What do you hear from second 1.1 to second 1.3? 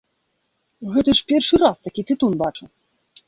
ж